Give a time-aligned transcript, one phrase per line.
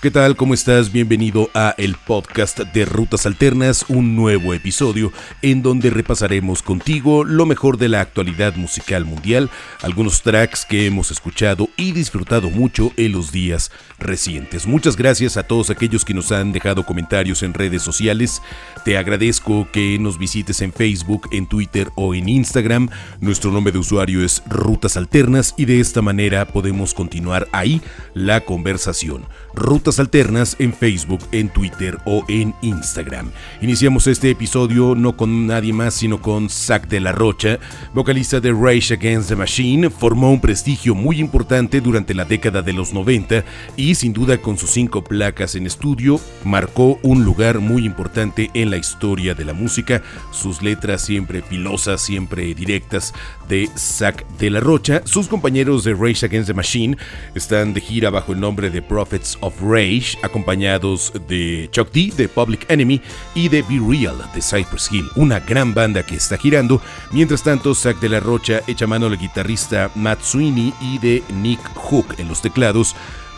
[0.00, 0.34] ¿Qué tal?
[0.34, 0.92] ¿Cómo estás?
[0.92, 5.12] Bienvenido a el podcast de Rutas Alternas, un nuevo episodio
[5.42, 9.50] en donde repasaremos contigo lo mejor de la actualidad musical mundial,
[9.82, 14.66] algunos tracks que hemos escuchado y disfrutado mucho en los días recientes.
[14.66, 18.40] Muchas gracias a todos aquellos que nos han dejado comentarios en redes sociales.
[18.86, 22.88] Te agradezco que nos visites en Facebook, en Twitter o en Instagram.
[23.20, 27.82] Nuestro nombre de usuario es Rutas Alternas y de esta manera podemos continuar ahí
[28.14, 29.26] la conversación.
[29.54, 33.30] Rutas Alternas en Facebook, en Twitter o en Instagram.
[33.60, 37.58] Iniciamos este episodio no con nadie más sino con Zack de la Rocha,
[37.94, 42.72] vocalista de Rage Against the Machine, formó un prestigio muy importante durante la década de
[42.72, 43.44] los 90
[43.76, 48.70] y sin duda con sus cinco placas en estudio marcó un lugar muy importante en
[48.70, 53.14] la historia de la música, sus letras siempre filosas, siempre directas
[53.50, 55.02] de Zack de la Rocha.
[55.04, 56.96] Sus compañeros de Rage Against the Machine
[57.34, 62.28] están de gira bajo el nombre de Prophets of Rage, acompañados de Chuck D de
[62.28, 63.02] Public Enemy
[63.34, 66.80] y de Be Real de Cypress Hill, una gran banda que está girando.
[67.10, 71.60] Mientras tanto, Zack de la Rocha echa mano al guitarrista Matt Sweeney y de Nick
[71.74, 72.94] Hook en los teclados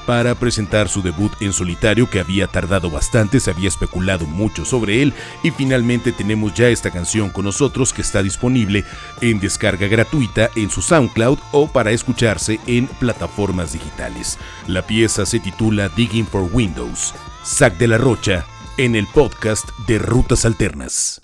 [0.06, 5.02] para presentar su debut en solitario que había tardado bastante, se había especulado mucho sobre
[5.02, 8.84] él y finalmente tenemos ya esta canción con nosotros que está disponible
[9.20, 14.38] en descarga gratuita en su SoundCloud o para escucharse en plataformas digitales.
[14.66, 17.14] La pieza se titula Digging for Windows.
[17.44, 21.20] Zack de la Rocha en el podcast de Rutas Alternas.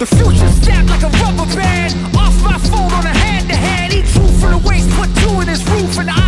[0.00, 1.92] The future stacked like a rubber band.
[2.16, 3.92] Off my phone on a hand to hand.
[3.92, 6.19] Eat two from the waist, put two in his roof, and I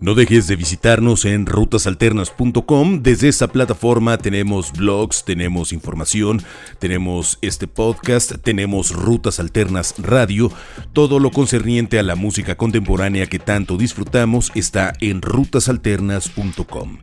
[0.00, 3.02] No dejes de visitarnos en rutasalternas.com.
[3.02, 6.40] Desde esta plataforma tenemos blogs, tenemos información,
[6.78, 10.52] tenemos este podcast, tenemos Rutas Alternas Radio.
[10.92, 16.98] Todo lo concerniente a la música contemporánea que tanto disfrutamos está en rutasalternas.com.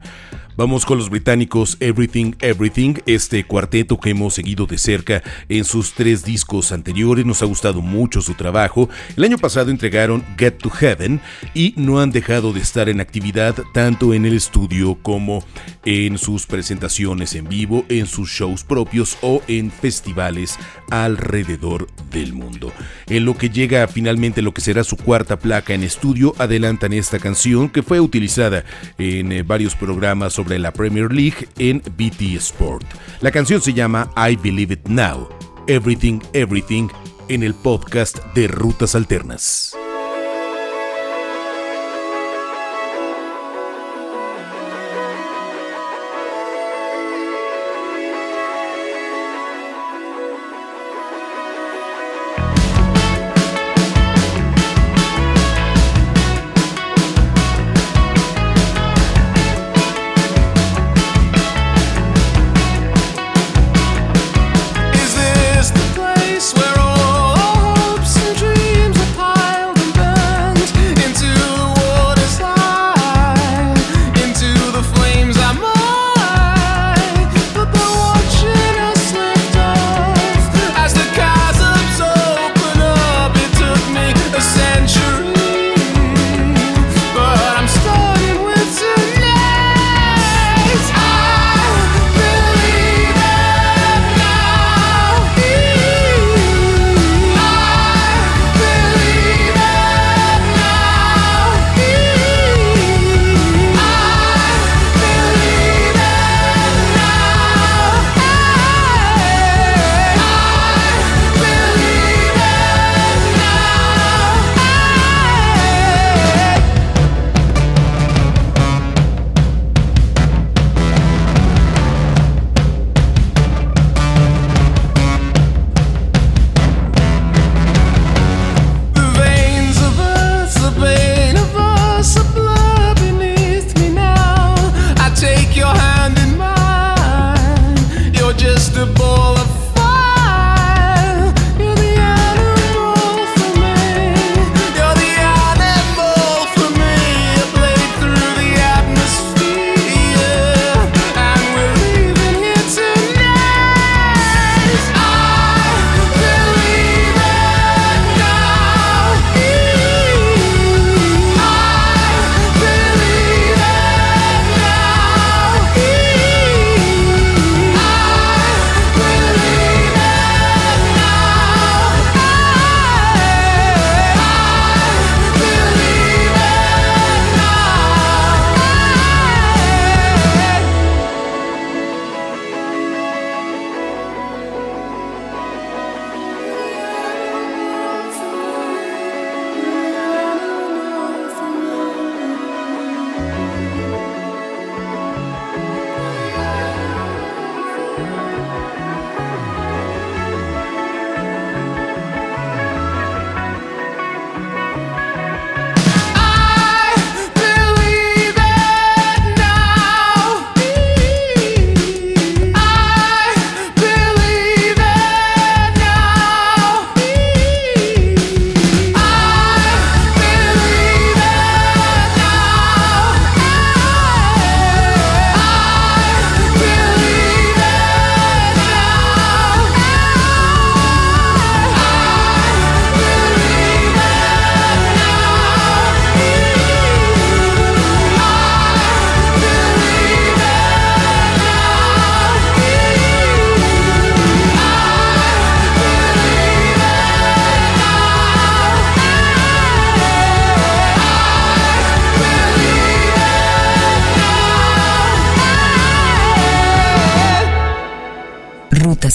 [0.58, 5.92] Vamos con los británicos Everything Everything, este cuarteto que hemos seguido de cerca en sus
[5.92, 8.88] tres discos anteriores, nos ha gustado mucho su trabajo.
[9.18, 11.20] El año pasado entregaron Get to Heaven
[11.54, 15.44] y no han dejado de estar en actividad tanto en el estudio como
[15.84, 20.58] en sus presentaciones en vivo, en sus shows propios o en festivales
[20.90, 22.72] alrededor del mundo.
[23.08, 27.20] En lo que llega finalmente lo que será su cuarta placa en estudio, adelantan esta
[27.20, 28.64] canción que fue utilizada
[28.98, 32.86] en eh, varios programas sobre la Premier League en BT Sport.
[33.22, 35.28] La canción se llama I Believe It Now,
[35.68, 36.88] Everything Everything,
[37.28, 39.76] en el podcast de Rutas Alternas.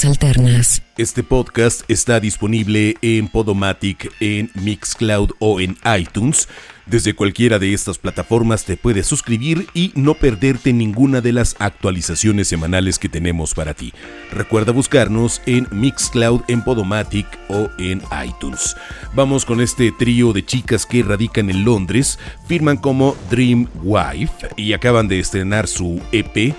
[0.04, 0.82] Alternas.
[0.96, 6.48] Este podcast está disponible en Podomatic, en Mixcloud o en iTunes.
[6.86, 12.48] Desde cualquiera de estas plataformas te puedes suscribir y no perderte ninguna de las actualizaciones
[12.48, 13.92] semanales que tenemos para ti.
[14.32, 18.76] Recuerda buscarnos en Mixcloud, en Podomatic o en iTunes.
[19.14, 24.72] Vamos con este trío de chicas que radican en Londres, firman como Dream Wife y
[24.72, 26.54] acaban de estrenar su EP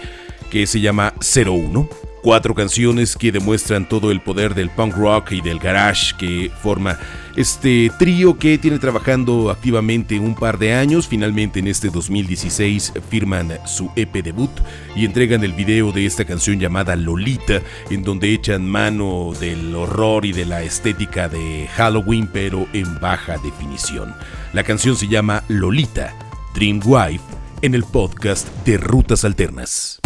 [0.50, 2.11] que se llama 01.
[2.22, 7.00] Cuatro canciones que demuestran todo el poder del punk rock y del garage que forma
[7.36, 11.08] este trío que tiene trabajando activamente un par de años.
[11.08, 14.52] Finalmente en este 2016 firman su EP debut
[14.96, 20.24] y entregan el video de esta canción llamada Lolita, en donde echan mano del horror
[20.24, 24.14] y de la estética de Halloween, pero en baja definición.
[24.54, 26.14] La canción se llama Lolita,
[26.54, 27.24] Dream Wife,
[27.64, 30.01] en el podcast de Rutas Alternas.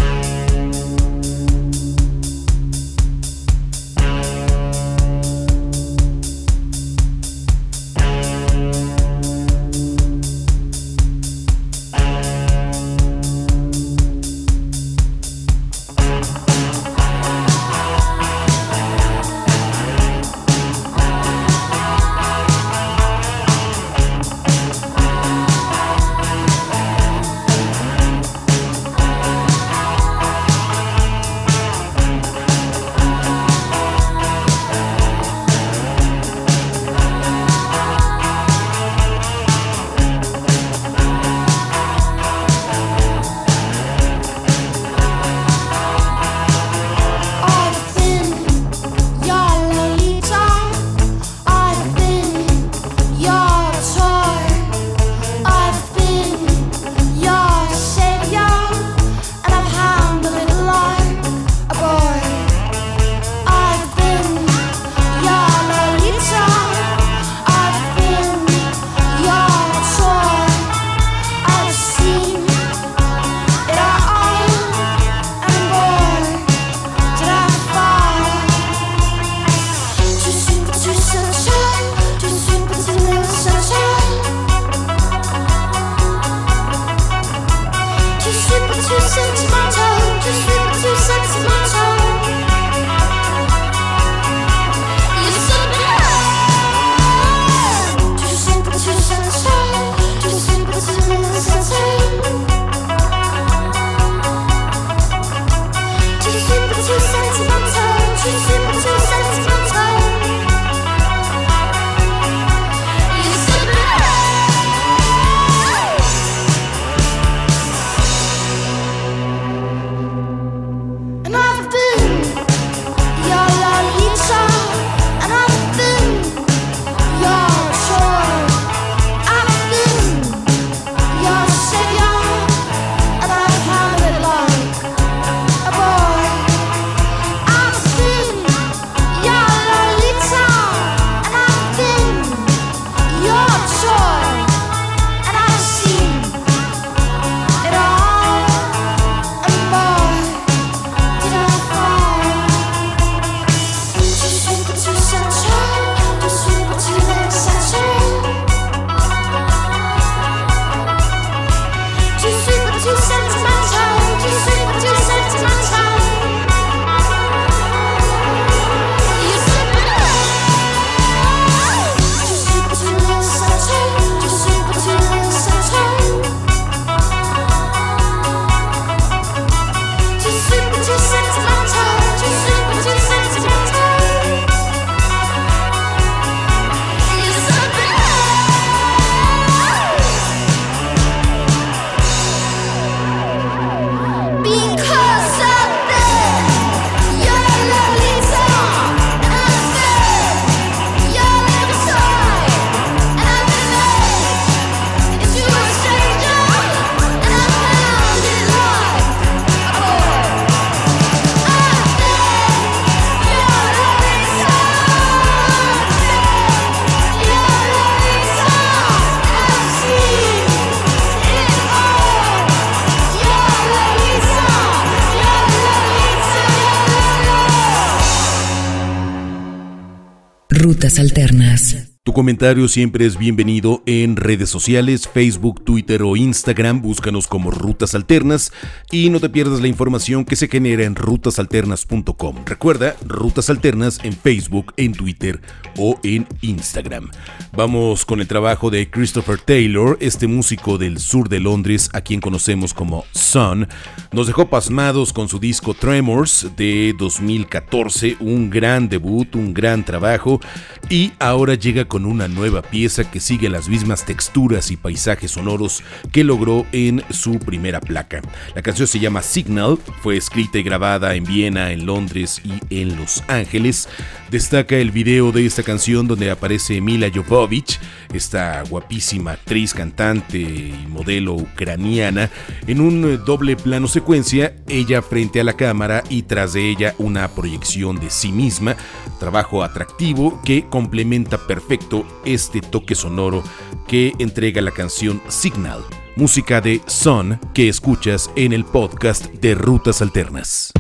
[230.76, 231.95] Rutas Alternas.
[232.06, 236.84] Tu comentario siempre es bienvenido en redes sociales, Facebook, Twitter o Instagram.
[236.84, 238.54] Búscanos como Rutas Alternas
[238.92, 242.46] y no te pierdas la información que se genera en rutasalternas.com.
[242.46, 245.42] Recuerda, Rutas Alternas en Facebook, en Twitter
[245.80, 247.10] o en Instagram.
[247.54, 252.22] Vamos con el trabajo de Christopher Taylor, este músico del sur de Londres, a quien
[252.22, 253.68] conocemos como Sun.
[254.12, 260.40] Nos dejó pasmados con su disco Tremors de 2014, un gran debut, un gran trabajo
[260.88, 265.32] y ahora llega con con una nueva pieza que sigue las mismas texturas y paisajes
[265.32, 268.22] sonoros que logró en su primera placa.
[268.54, 272.98] La canción se llama Signal, fue escrita y grabada en Viena, en Londres y en
[272.98, 273.88] Los Ángeles.
[274.30, 277.80] Destaca el video de esta canción donde aparece Mila Jovovich,
[278.14, 282.30] esta guapísima actriz, cantante y modelo ucraniana,
[282.68, 287.30] en un doble plano secuencia, ella frente a la cámara y tras de ella una
[287.30, 288.76] proyección de sí misma,
[289.18, 291.85] trabajo atractivo que complementa perfectamente
[292.26, 293.44] este toque sonoro
[293.88, 295.84] que entrega la canción Signal,
[296.16, 300.74] música de Son que escuchas en el podcast de Rutas Alternas.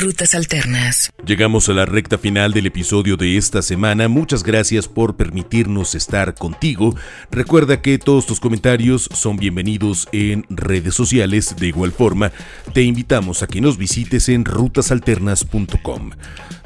[0.00, 1.10] Rutas Alternas.
[1.26, 4.08] Llegamos a la recta final del episodio de esta semana.
[4.08, 6.96] Muchas gracias por permitirnos estar contigo.
[7.30, 11.54] Recuerda que todos tus comentarios son bienvenidos en redes sociales.
[11.58, 12.32] De igual forma,
[12.72, 16.12] te invitamos a que nos visites en rutasalternas.com.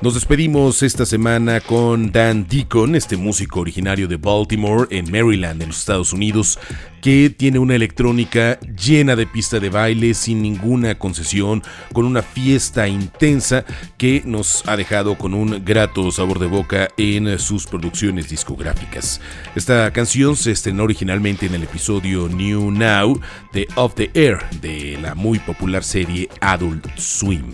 [0.01, 5.69] Nos despedimos esta semana con Dan Deacon, este músico originario de Baltimore, en Maryland, en
[5.69, 6.59] los Estados Unidos,
[7.05, 11.63] que tiene una electrónica llena de pista de baile, sin ninguna concesión,
[11.93, 13.67] con una fiesta intensa
[13.99, 19.21] que nos ha dejado con un grato sabor de boca en sus producciones discográficas.
[19.55, 23.21] Esta canción se estrenó originalmente en el episodio New Now
[23.53, 27.53] de Off the Air de la muy popular serie Adult Swim.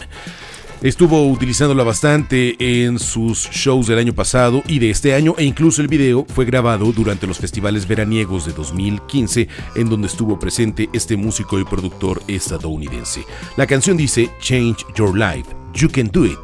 [0.83, 5.83] Estuvo utilizándola bastante en sus shows del año pasado y de este año e incluso
[5.83, 11.19] el video fue grabado durante los festivales veraniegos de 2015 en donde estuvo presente este
[11.19, 13.27] músico y productor estadounidense.
[13.59, 16.39] La canción dice Change Your Life, You Can Do It.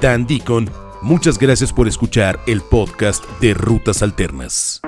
[0.00, 0.70] Dan Deacon,
[1.02, 4.80] muchas gracias por escuchar el podcast de Rutas Alternas.